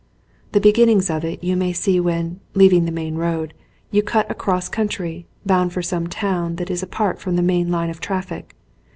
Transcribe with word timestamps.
The 0.53 0.59
beginnings 0.59 1.11
of 1.11 1.23
it 1.23 1.43
you 1.43 1.55
may 1.55 1.73
see 1.73 1.99
when, 1.99 2.39
leaving 2.55 2.85
the 2.85 2.91
main 2.91 3.17
road 3.17 3.53
you 3.91 4.01
cut 4.01 4.31
across 4.31 4.67
coun 4.67 4.87
try, 4.87 5.25
bound 5.45 5.73
for 5.73 5.83
some 5.83 6.07
town 6.07 6.55
that 6.55 6.71
is 6.71 6.81
apart 6.81 7.19
from 7.19 7.35
the 7.35 7.43
main 7.43 7.69
line 7.69 7.91
of 7.91 7.99
traffic. 7.99 8.55